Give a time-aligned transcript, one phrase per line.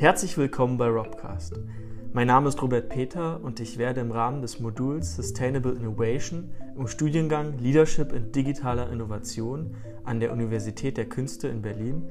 [0.00, 1.60] Herzlich willkommen bei Robcast.
[2.14, 6.86] Mein Name ist Robert Peter und ich werde im Rahmen des Moduls Sustainable Innovation im
[6.86, 12.04] Studiengang Leadership in digitaler Innovation an der Universität der Künste in Berlin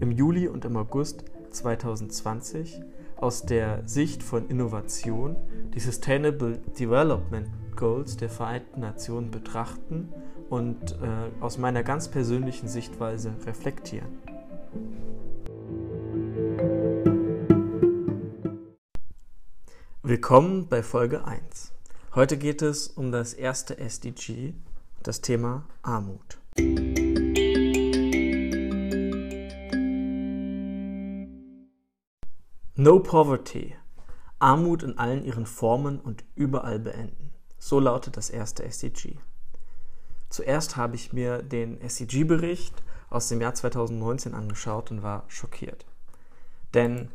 [0.00, 2.80] im Juli und im August 2020
[3.18, 5.36] aus der Sicht von Innovation
[5.74, 10.08] die Sustainable Development Goals der Vereinten Nationen betrachten
[10.48, 14.08] und äh, aus meiner ganz persönlichen Sichtweise reflektieren.
[20.08, 21.72] Willkommen bei Folge 1.
[22.14, 24.54] Heute geht es um das erste SDG,
[25.02, 26.38] das Thema Armut.
[32.76, 33.74] No Poverty.
[34.38, 37.32] Armut in allen ihren Formen und überall beenden.
[37.58, 39.16] So lautet das erste SDG.
[40.28, 42.80] Zuerst habe ich mir den SDG-Bericht
[43.10, 45.84] aus dem Jahr 2019 angeschaut und war schockiert.
[46.74, 47.10] Denn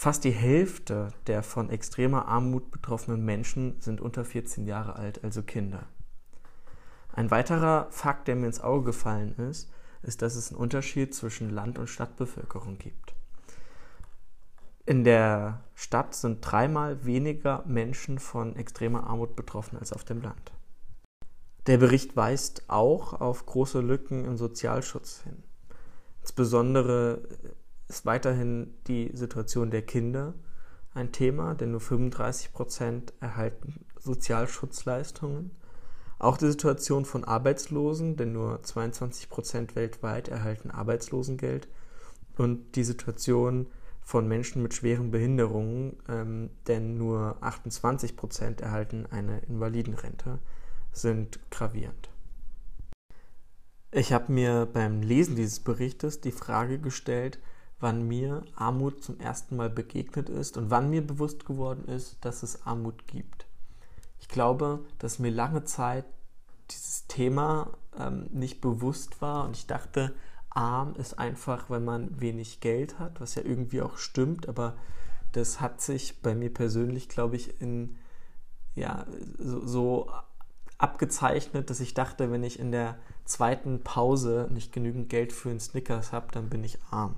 [0.00, 5.42] Fast die Hälfte der von extremer Armut betroffenen Menschen sind unter 14 Jahre alt, also
[5.42, 5.88] Kinder.
[7.12, 9.70] Ein weiterer Fakt, der mir ins Auge gefallen ist,
[10.00, 13.14] ist, dass es einen Unterschied zwischen Land- und Stadtbevölkerung gibt.
[14.86, 20.52] In der Stadt sind dreimal weniger Menschen von extremer Armut betroffen als auf dem Land.
[21.66, 25.42] Der Bericht weist auch auf große Lücken im Sozialschutz hin.
[26.22, 27.20] Insbesondere
[27.90, 30.34] ist weiterhin die Situation der Kinder
[30.94, 35.50] ein Thema, denn nur 35 Prozent erhalten Sozialschutzleistungen.
[36.18, 41.68] Auch die Situation von Arbeitslosen, denn nur 22 Prozent weltweit erhalten Arbeitslosengeld.
[42.36, 43.66] Und die Situation
[44.02, 50.38] von Menschen mit schweren Behinderungen, ähm, denn nur 28 Prozent erhalten eine Invalidenrente,
[50.92, 52.10] sind gravierend.
[53.92, 57.40] Ich habe mir beim Lesen dieses Berichtes die Frage gestellt,
[57.80, 62.42] wann mir Armut zum ersten Mal begegnet ist und wann mir bewusst geworden ist, dass
[62.42, 63.46] es Armut gibt.
[64.20, 66.04] Ich glaube, dass mir lange Zeit
[66.70, 70.14] dieses Thema ähm, nicht bewusst war und ich dachte,
[70.50, 74.76] arm ist einfach, wenn man wenig Geld hat, was ja irgendwie auch stimmt, aber
[75.32, 77.96] das hat sich bei mir persönlich, glaube ich, in
[78.74, 79.06] ja,
[79.38, 80.10] so, so
[80.78, 85.60] abgezeichnet, dass ich dachte, wenn ich in der zweiten Pause nicht genügend Geld für einen
[85.60, 87.16] Snickers habe, dann bin ich arm.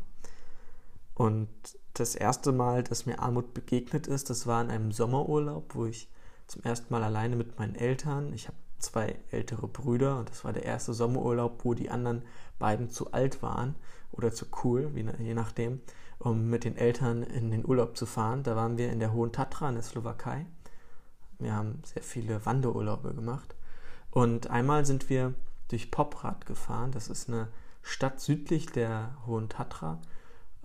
[1.15, 1.49] Und
[1.95, 6.09] das erste Mal, dass mir Armut begegnet ist, das war in einem Sommerurlaub, wo ich
[6.47, 10.53] zum ersten Mal alleine mit meinen Eltern, ich habe zwei ältere Brüder und das war
[10.53, 12.23] der erste Sommerurlaub, wo die anderen
[12.59, 13.77] beiden zu alt waren
[14.11, 15.81] oder zu cool, je nachdem,
[16.19, 18.43] um mit den Eltern in den Urlaub zu fahren.
[18.43, 20.47] Da waren wir in der Hohen Tatra in der Slowakei.
[21.39, 23.55] Wir haben sehr viele Wanderurlaube gemacht.
[24.11, 25.35] Und einmal sind wir
[25.69, 26.93] durch Poprad gefahren.
[26.93, 27.49] Das ist eine
[27.83, 30.01] Stadt südlich der Hohen Tatra.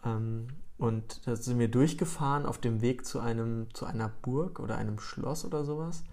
[0.05, 0.47] Ähm,
[0.77, 4.99] und da sind wir durchgefahren auf dem Weg zu einem, zu einer Burg oder einem
[4.99, 6.03] Schloss oder sowas.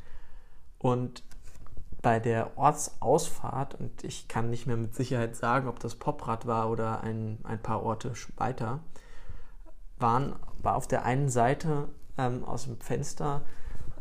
[0.79, 1.23] Und
[2.01, 6.71] bei der Ortsausfahrt, und ich kann nicht mehr mit Sicherheit sagen, ob das Poprad war
[6.71, 8.81] oder ein, ein paar Orte weiter,
[9.99, 13.43] waren, war auf der einen Seite ähm, aus dem Fenster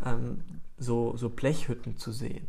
[0.06, 0.44] ähm,
[0.78, 2.48] so, so Blechhütten zu sehen.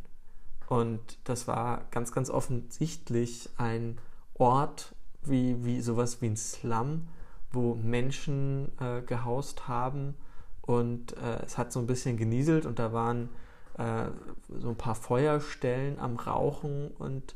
[0.69, 3.99] Und das war ganz, ganz offensichtlich ein
[4.35, 7.09] Ort wie, wie sowas wie ein Slum,
[7.55, 10.15] wo Menschen äh, gehaust haben
[10.63, 13.29] und äh, es hat so ein bisschen genieselt und da waren
[13.79, 14.07] äh,
[14.49, 17.35] so ein paar Feuerstellen am Rauchen und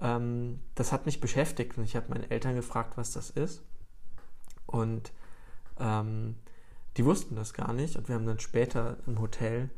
[0.00, 3.62] ähm, das hat mich beschäftigt und ich habe meine Eltern gefragt, was das ist
[4.66, 5.12] und
[5.78, 6.36] ähm,
[6.96, 9.70] die wussten das gar nicht und wir haben dann später im Hotel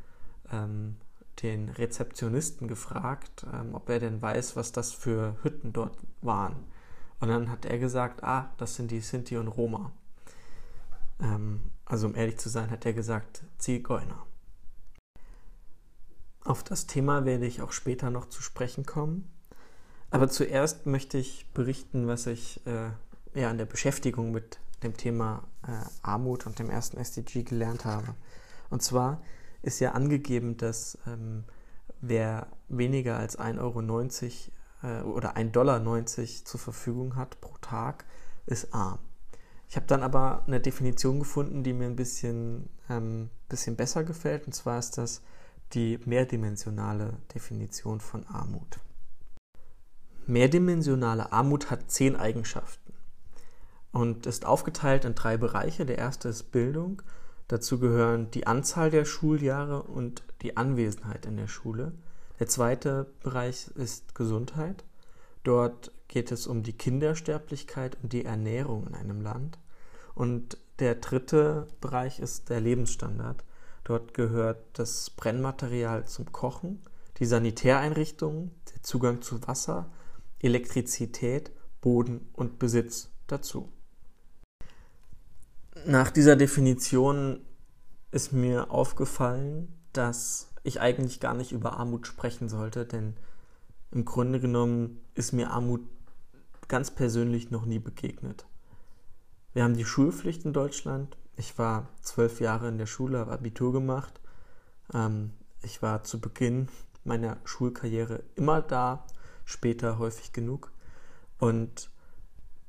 [0.53, 0.97] ähm,
[1.43, 6.57] den Rezeptionisten gefragt, ähm, ob er denn weiß, was das für Hütten dort waren.
[7.25, 9.91] Und dann hat er gesagt, ah, das sind die Sinti und Roma.
[11.23, 14.27] Ähm, also um ehrlich zu sein, hat er gesagt, Zigeuner.
[16.45, 19.27] Auf das Thema werde ich auch später noch zu sprechen kommen.
[20.11, 22.91] Aber zuerst möchte ich berichten, was ich äh,
[23.33, 25.71] ja, in der Beschäftigung mit dem Thema äh,
[26.03, 28.15] Armut und dem ersten SDG gelernt habe.
[28.69, 29.23] Und zwar
[29.63, 31.45] ist ja angegeben, dass ähm,
[32.03, 33.81] wer weniger als 1,90 Euro
[34.85, 35.83] äh, oder 1,90 Dollar
[36.45, 38.05] zur Verfügung hat pro Tag,
[38.47, 38.99] ist arm.
[39.69, 44.47] Ich habe dann aber eine Definition gefunden, die mir ein bisschen, ähm, bisschen besser gefällt.
[44.47, 45.23] Und zwar ist das
[45.73, 48.79] die mehrdimensionale Definition von Armut.
[50.27, 52.93] Mehrdimensionale Armut hat zehn Eigenschaften
[53.93, 55.87] und ist aufgeteilt in drei Bereiche.
[55.87, 57.03] Der erste ist Bildung.
[57.49, 61.93] Dazu gehören die Anzahl der Schuljahre und die Anwesenheit in der Schule.
[62.39, 64.85] Der zweite Bereich ist Gesundheit.
[65.45, 69.59] Dort geht es um die Kindersterblichkeit und die Ernährung in einem Land.
[70.15, 73.45] Und der dritte Bereich ist der Lebensstandard.
[73.85, 76.83] Dort gehört das Brennmaterial zum Kochen,
[77.19, 79.91] die Sanitäreinrichtungen, der Zugang zu Wasser,
[80.41, 83.69] Elektrizität, Boden und Besitz dazu.
[85.87, 87.45] Nach dieser Definition
[88.11, 93.15] ist mir aufgefallen, dass ich eigentlich gar nicht über Armut sprechen sollte, denn
[93.93, 95.83] im Grunde genommen ist mir Armut
[96.67, 98.47] ganz persönlich noch nie begegnet.
[99.53, 101.17] Wir haben die Schulpflicht in Deutschland.
[101.37, 104.21] Ich war zwölf Jahre in der Schule, habe Abitur gemacht.
[104.93, 105.31] Ähm,
[105.63, 106.69] ich war zu Beginn
[107.05, 109.07] meiner Schulkarriere immer da,
[109.45, 110.73] später häufig genug.
[111.39, 111.91] Und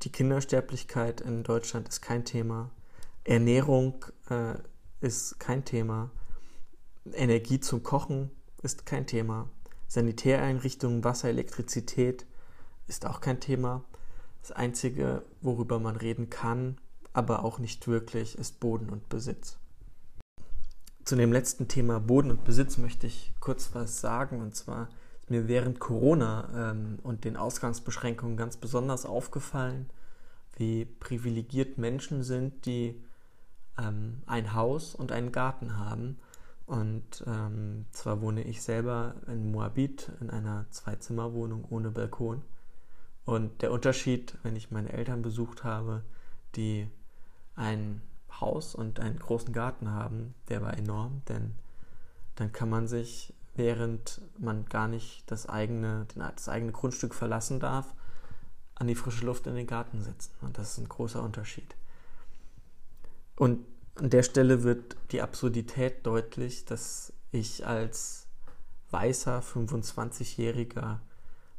[0.01, 2.69] die Kindersterblichkeit in Deutschland ist kein Thema.
[3.23, 4.55] Ernährung äh,
[5.01, 6.11] ist kein Thema.
[7.13, 8.31] Energie zum Kochen
[8.61, 9.49] ist kein Thema.
[9.87, 12.25] Sanitäreinrichtungen, Wasser, Elektrizität
[12.87, 13.83] ist auch kein Thema.
[14.41, 16.77] Das Einzige, worüber man reden kann,
[17.13, 19.57] aber auch nicht wirklich, ist Boden und Besitz.
[21.03, 24.41] Zu dem letzten Thema Boden und Besitz möchte ich kurz was sagen.
[24.41, 24.89] Und zwar
[25.21, 29.89] ist mir während Corona ähm, und den Ausgangsbeschränkungen ganz besonders aufgefallen,
[30.57, 33.01] wie privilegiert Menschen sind, die
[33.77, 36.17] ähm, ein Haus und einen Garten haben.
[36.65, 42.41] Und ähm, zwar wohne ich selber in Moabit in einer Zweizimmerwohnung ohne Balkon.
[43.23, 46.03] Und der Unterschied, wenn ich meine Eltern besucht habe,
[46.55, 46.89] die
[47.55, 48.01] ein
[48.39, 51.55] Haus und einen großen Garten haben, der war enorm, denn
[52.35, 57.93] dann kann man sich, während man gar nicht das eigene, das eigene Grundstück verlassen darf,
[58.75, 60.33] an die frische Luft in den Garten setzen.
[60.41, 61.75] Und das ist ein großer Unterschied.
[63.37, 63.65] Und
[63.95, 68.27] an der Stelle wird die Absurdität deutlich, dass ich als
[68.91, 70.99] weißer 25-jähriger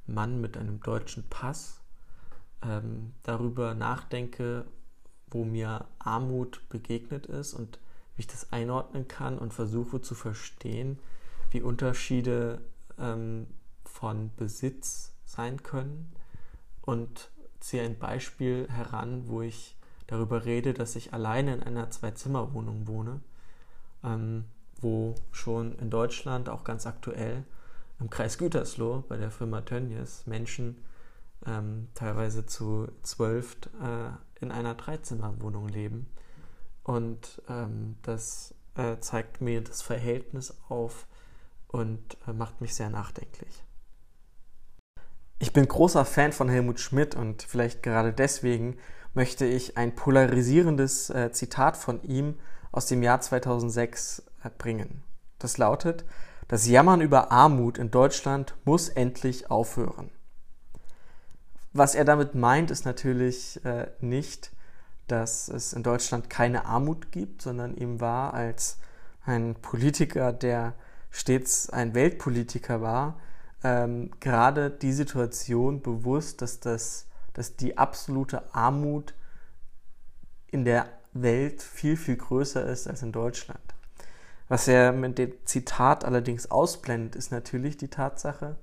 [0.07, 1.81] Mann mit einem deutschen Pass
[2.63, 4.67] ähm, darüber nachdenke,
[5.29, 7.79] wo mir Armut begegnet ist und
[8.15, 10.99] wie ich das einordnen kann und versuche zu verstehen,
[11.51, 12.61] wie Unterschiede
[12.99, 13.47] ähm,
[13.85, 16.13] von Besitz sein können.
[16.83, 17.31] Und
[17.61, 19.76] ziehe ein Beispiel heran, wo ich
[20.07, 23.21] darüber rede, dass ich alleine in einer Zwei-Zimmer-Wohnung wohne,
[24.05, 24.45] ähm,
[24.81, 27.45] wo schon in Deutschland auch ganz aktuell
[27.99, 30.83] im Kreis Gütersloh bei der Firma Tönnies Menschen
[31.47, 34.11] ähm, teilweise zu zwölf äh,
[34.41, 36.07] in einer Dreizimmerwohnung leben.
[36.83, 41.07] Und ähm, das äh, zeigt mir das Verhältnis auf
[41.69, 43.65] und äh, macht mich sehr nachdenklich.
[45.39, 48.79] Ich bin großer Fan von Helmut Schmidt und vielleicht gerade deswegen
[49.17, 52.35] möchte ich ein polarisierendes äh, Zitat von ihm
[52.71, 55.03] aus dem Jahr 2006 äh, bringen.
[55.39, 56.05] Das lautet,
[56.49, 60.11] das Jammern über Armut in Deutschland muss endlich aufhören.
[61.73, 64.53] Was er damit meint, ist natürlich äh, nicht,
[65.09, 68.79] dass es in Deutschland keine Armut gibt, sondern ihm war als
[69.25, 70.75] ein Politiker, der
[71.11, 73.19] stets ein Weltpolitiker war,
[73.65, 79.13] ähm, gerade die Situation bewusst, dass, das, dass die absolute Armut
[80.47, 83.61] in der Welt viel, viel größer ist als in Deutschland.
[84.49, 88.57] Was er mit dem Zitat allerdings ausblendet, ist natürlich die Tatsache,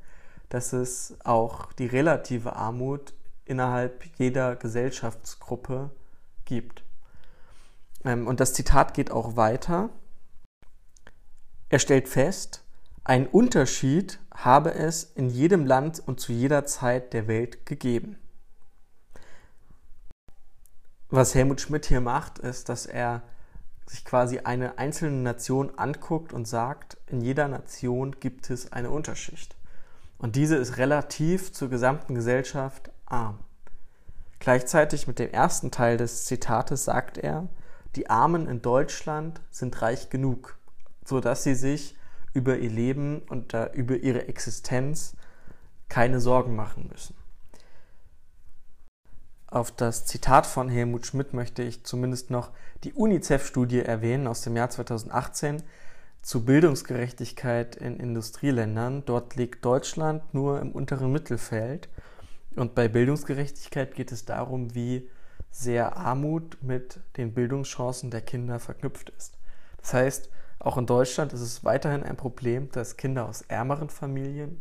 [0.50, 3.14] dass es auch die relative Armut
[3.46, 5.92] innerhalb jeder Gesellschaftsgruppe
[6.46, 6.84] gibt.
[8.04, 9.92] Ähm, und das Zitat geht auch weiter.
[11.70, 12.63] Er stellt fest,
[13.03, 18.18] ein Unterschied habe es in jedem Land und zu jeder Zeit der Welt gegeben.
[21.15, 23.22] Was Helmut Schmidt hier macht, ist, dass er
[23.86, 29.55] sich quasi eine einzelne Nation anguckt und sagt, in jeder Nation gibt es eine Unterschicht.
[30.17, 33.38] Und diese ist relativ zur gesamten Gesellschaft arm.
[34.39, 37.48] Gleichzeitig mit dem ersten Teil des Zitates sagt er,
[37.96, 40.58] die Armen in Deutschland sind reich genug,
[41.05, 41.96] sodass sie sich
[42.34, 45.15] über ihr Leben und äh, über ihre Existenz
[45.89, 47.13] keine Sorgen machen müssen.
[49.53, 52.50] Auf das Zitat von Helmut Schmidt möchte ich zumindest noch
[52.83, 55.62] die UNICEF-Studie erwähnen aus dem Jahr 2018
[56.24, 59.05] zu Bildungsgerechtigkeit in Industrieländern.
[59.05, 61.88] Dort liegt Deutschland nur im unteren Mittelfeld.
[62.55, 65.07] Und bei Bildungsgerechtigkeit geht es darum, wie
[65.51, 69.38] sehr Armut mit den Bildungschancen der Kinder verknüpft ist.
[69.77, 74.60] Das heißt, auch in Deutschland ist es weiterhin ein Problem, dass Kinder aus ärmeren Familien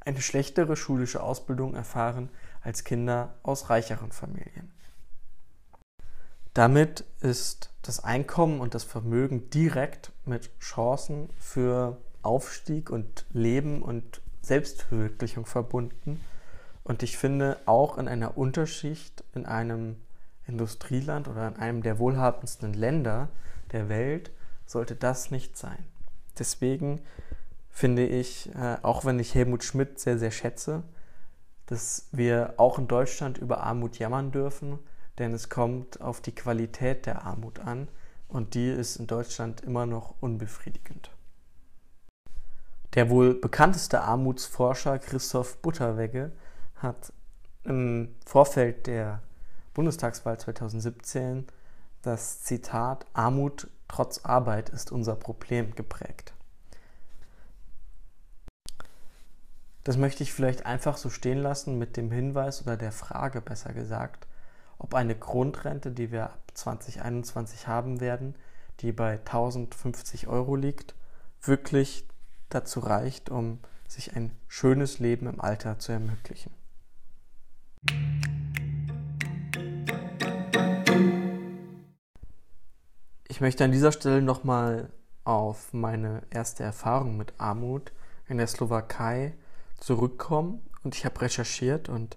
[0.00, 2.30] eine schlechtere schulische Ausbildung erfahren
[2.62, 4.72] als Kinder aus reicheren Familien.
[6.54, 14.20] Damit ist das Einkommen und das Vermögen direkt mit Chancen für Aufstieg und Leben und
[14.42, 16.20] Selbstverwirklichung verbunden.
[16.82, 19.96] Und ich finde, auch in einer Unterschicht, in einem
[20.46, 23.28] Industrieland oder in einem der wohlhabendsten Länder
[23.72, 24.30] der Welt
[24.66, 25.84] sollte das nicht sein.
[26.38, 27.02] Deswegen
[27.78, 30.82] finde ich, äh, auch wenn ich Helmut Schmidt sehr, sehr schätze,
[31.66, 34.80] dass wir auch in Deutschland über Armut jammern dürfen,
[35.18, 37.86] denn es kommt auf die Qualität der Armut an
[38.26, 41.12] und die ist in Deutschland immer noch unbefriedigend.
[42.94, 46.32] Der wohl bekannteste Armutsforscher Christoph Butterwegge
[46.74, 47.12] hat
[47.62, 49.22] im Vorfeld der
[49.74, 51.46] Bundestagswahl 2017
[52.02, 56.34] das Zitat Armut trotz Arbeit ist unser Problem geprägt.
[59.88, 63.72] Das möchte ich vielleicht einfach so stehen lassen mit dem Hinweis oder der Frage besser
[63.72, 64.26] gesagt,
[64.76, 68.34] ob eine Grundrente, die wir ab 2021 haben werden,
[68.80, 70.94] die bei 1050 Euro liegt,
[71.40, 72.06] wirklich
[72.50, 76.52] dazu reicht, um sich ein schönes Leben im Alter zu ermöglichen.
[83.26, 84.90] Ich möchte an dieser Stelle nochmal
[85.24, 87.90] auf meine erste Erfahrung mit Armut
[88.28, 89.32] in der Slowakei
[89.78, 92.16] zurückkommen und ich habe recherchiert und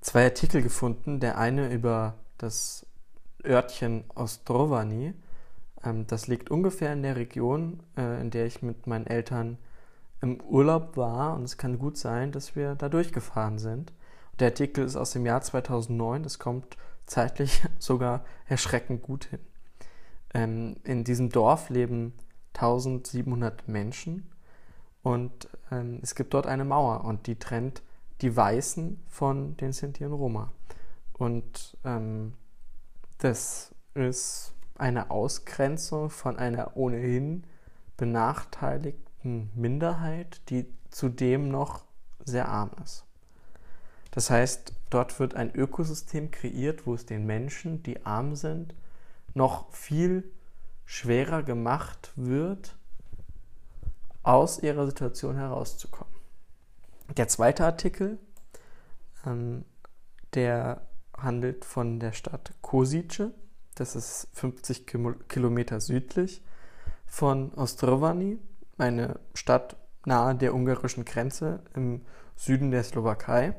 [0.00, 1.20] zwei Artikel gefunden.
[1.20, 2.86] Der eine über das
[3.44, 5.14] Örtchen Ostrovani.
[5.82, 9.58] Ähm, das liegt ungefähr in der Region, äh, in der ich mit meinen Eltern
[10.20, 11.34] im Urlaub war.
[11.34, 13.92] Und es kann gut sein, dass wir da durchgefahren sind.
[14.38, 16.22] Der Artikel ist aus dem Jahr 2009.
[16.22, 19.40] Das kommt zeitlich sogar erschreckend gut hin.
[20.32, 22.14] Ähm, in diesem Dorf leben
[22.54, 24.30] 1700 Menschen
[25.04, 27.82] und ähm, es gibt dort eine Mauer und die trennt
[28.22, 30.50] die Weißen von den Sinti und Roma.
[31.12, 32.32] Und ähm,
[33.18, 37.44] das ist eine Ausgrenzung von einer ohnehin
[37.98, 41.84] benachteiligten Minderheit, die zudem noch
[42.24, 43.04] sehr arm ist.
[44.10, 48.74] Das heißt, dort wird ein Ökosystem kreiert, wo es den Menschen, die arm sind,
[49.34, 50.24] noch viel
[50.86, 52.78] schwerer gemacht wird,
[54.24, 56.12] aus ihrer Situation herauszukommen.
[57.16, 58.18] Der zweite Artikel,
[59.24, 59.64] ähm,
[60.34, 60.82] der
[61.16, 63.32] handelt von der Stadt Kosice.
[63.76, 64.86] Das ist 50
[65.28, 66.42] Kilometer südlich
[67.06, 68.38] von Ostrovani,
[68.78, 69.76] eine Stadt
[70.06, 72.02] nahe der ungarischen Grenze im
[72.36, 73.54] Süden der Slowakei.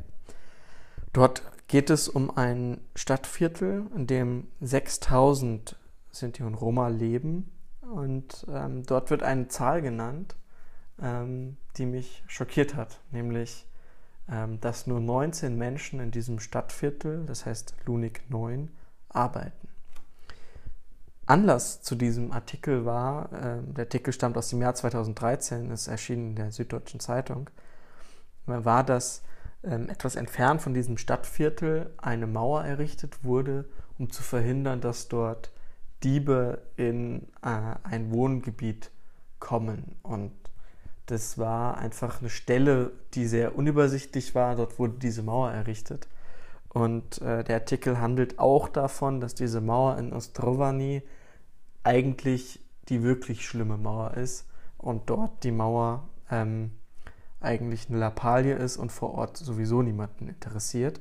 [1.14, 5.78] Dort geht es um ein Stadtviertel, in dem 6000
[6.12, 7.52] Sinti und Roma leben.
[7.82, 10.36] Und ähm, dort wird eine Zahl genannt,
[11.02, 13.66] ähm, die mich schockiert hat, nämlich
[14.30, 18.72] ähm, dass nur 19 Menschen in diesem Stadtviertel, das heißt Lunik 9,
[19.10, 19.68] arbeiten.
[21.28, 26.30] Anlass zu diesem Artikel war, äh, der Artikel stammt aus dem Jahr 2013, ist erschienen
[26.30, 27.50] in der Süddeutschen Zeitung,
[28.46, 29.24] war, dass
[29.64, 33.66] ähm, etwas entfernt von diesem Stadtviertel eine Mauer errichtet wurde,
[33.98, 35.52] um zu verhindern, dass dort
[36.04, 38.92] Diebe in äh, ein Wohngebiet
[39.40, 39.96] kommen.
[40.04, 40.32] Und
[41.06, 44.56] das war einfach eine Stelle, die sehr unübersichtlich war.
[44.56, 46.08] Dort wurde diese Mauer errichtet.
[46.70, 51.04] Und äh, der Artikel handelt auch davon, dass diese Mauer in Ostrovani
[51.84, 52.60] eigentlich
[52.90, 54.46] die wirklich schlimme Mauer ist
[54.78, 56.72] und dort die Mauer ähm,
[57.40, 61.00] eigentlich eine Lappalie ist und vor Ort sowieso niemanden interessiert.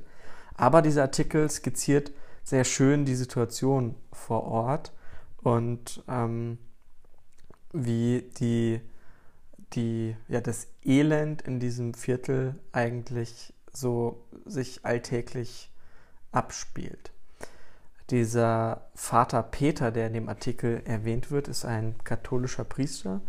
[0.55, 2.11] Aber dieser Artikel skizziert
[2.43, 4.93] sehr schön die Situation vor Ort
[5.41, 6.57] und ähm,
[7.73, 8.79] wie die
[9.73, 15.71] die, ja, das Elend in diesem Viertel eigentlich so sich alltäglich
[16.31, 17.11] abspielt.
[18.11, 23.21] Dieser Vater Peter, der in dem Artikel erwähnt wird, ist ein katholischer Priester,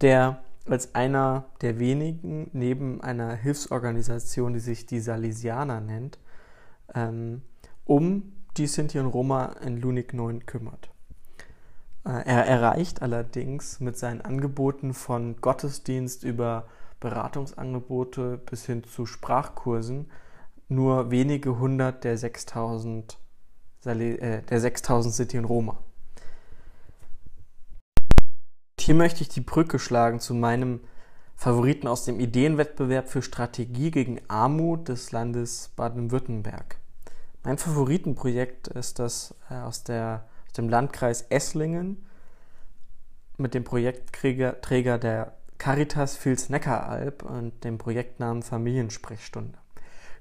[0.00, 6.18] der als einer der wenigen neben einer Hilfsorganisation, die sich die Salesianer nennt,
[6.94, 7.42] ähm,
[7.84, 10.91] um die Sinti und Roma in Lunik 9 kümmert.
[12.04, 16.66] Äh, er erreicht allerdings mit seinen Angeboten von Gottesdienst über
[17.00, 20.10] Beratungsangebote bis hin zu Sprachkursen
[20.68, 23.18] nur wenige hundert der 6000
[23.84, 25.78] äh, der 6000 City in Roma.
[28.78, 30.80] Hier möchte ich die Brücke schlagen zu meinem
[31.36, 36.78] Favoriten aus dem Ideenwettbewerb für Strategie gegen Armut des Landes Baden-Württemberg.
[37.44, 42.04] Mein Favoritenprojekt ist das äh, aus der dem Landkreis Esslingen
[43.36, 49.58] mit dem Projektträger der Caritas Vils Neckaralb und dem Projektnamen Familiensprechstunde.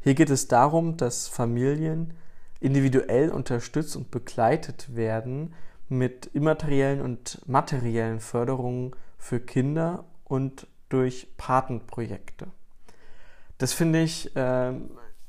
[0.02, 2.14] Hier geht es darum, dass Familien
[2.60, 5.54] individuell unterstützt und begleitet werden
[5.90, 12.48] mit immateriellen und materiellen Förderungen für Kinder und durch Patenprojekte.
[13.58, 14.74] Das finde ich äh,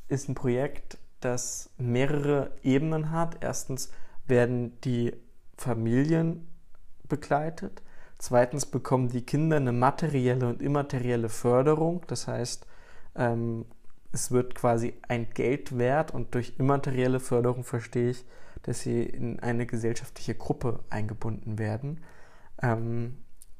[0.09, 3.39] ist ein Projekt, das mehrere Ebenen hat.
[3.41, 3.91] Erstens
[4.27, 5.13] werden die
[5.57, 6.49] Familien
[7.09, 7.83] begleitet.
[8.19, 12.03] Zweitens bekommen die Kinder eine materielle und immaterielle Förderung.
[12.07, 12.67] Das heißt,
[13.17, 13.67] ähm,
[14.13, 18.25] es wird quasi ein Geld wert und durch immaterielle Förderung verstehe ich,
[18.63, 22.01] dass sie in eine gesellschaftliche Gruppe eingebunden werden.
[22.63, 23.17] Ähm,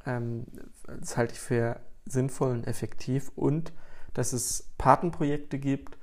[0.07, 0.47] ähm,
[0.87, 3.73] das halte ich für sinnvoll und effektiv und
[4.15, 5.99] dass es Patenprojekte gibt.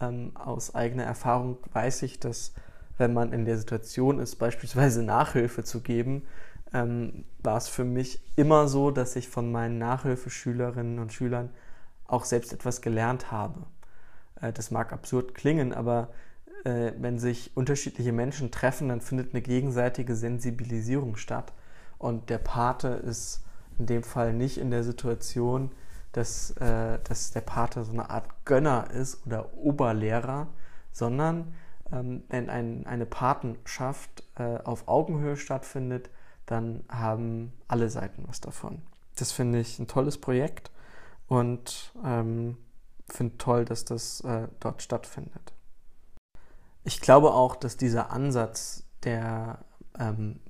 [0.00, 2.54] Ähm, aus eigener Erfahrung weiß ich, dass
[2.98, 6.26] wenn man in der Situation ist, beispielsweise Nachhilfe zu geben,
[6.72, 11.50] ähm, war es für mich immer so, dass ich von meinen Nachhilfeschülerinnen und Schülern
[12.06, 13.64] auch selbst etwas gelernt habe.
[14.40, 16.10] Äh, das mag absurd klingen, aber
[16.64, 21.52] äh, wenn sich unterschiedliche Menschen treffen, dann findet eine gegenseitige Sensibilisierung statt.
[21.98, 23.44] Und der Pate ist
[23.78, 25.70] in dem Fall nicht in der Situation,
[26.12, 30.48] dass, äh, dass der Pate so eine Art Gönner ist oder Oberlehrer,
[30.92, 31.54] sondern
[31.90, 36.10] wenn ein, eine Patenschaft äh, auf Augenhöhe stattfindet,
[36.46, 38.82] dann haben alle Seiten was davon.
[39.16, 40.70] Das finde ich ein tolles Projekt
[41.26, 42.56] und ähm,
[43.06, 45.52] finde toll, dass das äh, dort stattfindet.
[46.84, 49.58] Ich glaube auch, dass dieser Ansatz, der
[49.98, 50.40] ähm,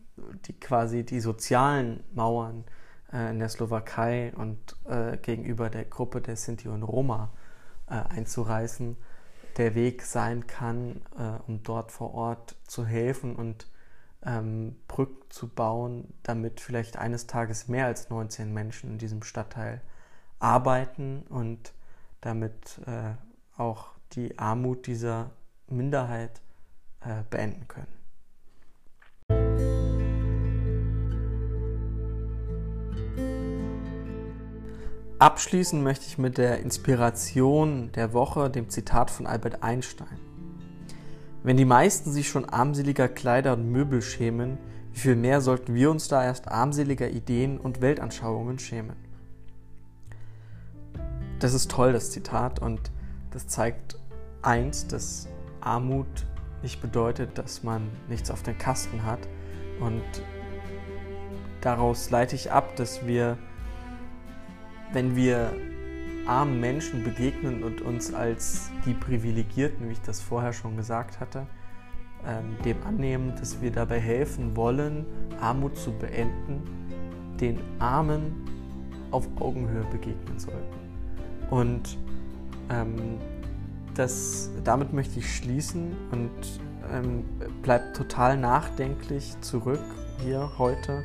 [0.46, 2.64] die quasi die sozialen Mauern
[3.12, 7.30] äh, in der Slowakei und äh, gegenüber der Gruppe der Sinti und Roma
[7.86, 8.96] äh, einzureißen,
[9.58, 13.68] der Weg sein kann, äh, um dort vor Ort zu helfen und
[14.24, 19.80] ähm, Brücken zu bauen, damit vielleicht eines Tages mehr als 19 Menschen in diesem Stadtteil
[20.38, 21.72] arbeiten und
[22.20, 23.14] damit äh,
[23.56, 25.30] auch die Armut dieser
[25.68, 26.40] Minderheit
[27.00, 27.97] äh, beenden können.
[35.20, 40.20] Abschließen möchte ich mit der Inspiration der Woche, dem Zitat von Albert Einstein.
[41.42, 44.58] Wenn die meisten sich schon armseliger Kleider und Möbel schämen,
[44.92, 48.94] wie viel mehr sollten wir uns da erst armseliger Ideen und Weltanschauungen schämen?
[51.40, 52.92] Das ist toll, das Zitat, und
[53.32, 53.98] das zeigt
[54.42, 55.28] eins, dass
[55.60, 56.26] Armut
[56.62, 59.20] nicht bedeutet, dass man nichts auf den Kasten hat.
[59.80, 60.02] Und
[61.60, 63.36] daraus leite ich ab, dass wir,
[64.92, 65.52] wenn wir
[66.26, 71.46] armen Menschen begegnen und uns als die Privilegierten, wie ich das vorher schon gesagt hatte,
[72.26, 75.06] ähm, dem annehmen, dass wir dabei helfen wollen,
[75.40, 76.62] Armut zu beenden,
[77.40, 78.44] den Armen
[79.10, 80.78] auf Augenhöhe begegnen sollten.
[81.50, 81.96] Und
[82.70, 83.18] ähm,
[83.94, 86.30] das, damit möchte ich schließen und
[86.92, 87.24] ähm,
[87.62, 89.84] bleibt total nachdenklich zurück
[90.22, 91.02] hier heute,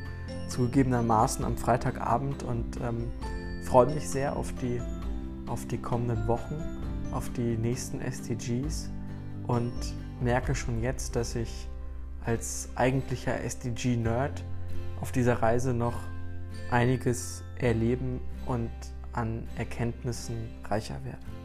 [0.48, 3.10] zugegebenermaßen am Freitagabend und ähm,
[3.64, 4.80] freue mich sehr auf die
[5.46, 6.54] auf die kommenden Wochen,
[7.12, 8.90] auf die nächsten SDGs
[9.46, 9.72] und
[10.20, 11.68] merke schon jetzt, dass ich
[12.24, 14.42] als eigentlicher SDG-Nerd
[15.00, 15.98] auf dieser Reise noch
[16.70, 18.70] einiges erleben und
[19.12, 21.43] an Erkenntnissen reicher werde.